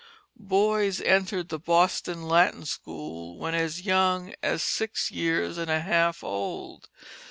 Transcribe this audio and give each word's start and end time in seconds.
Boys 0.39 0.99
entered 0.99 1.49
the 1.49 1.59
Boston 1.59 2.23
Latin 2.23 2.65
School 2.65 3.37
when 3.37 3.53
as 3.53 3.85
young 3.85 4.29
as 4.41 4.53
but 4.61 4.61
six 4.61 5.11
years 5.11 5.59
and 5.59 5.69
a 5.69 5.81
half 5.81 6.23
old. 6.23 6.89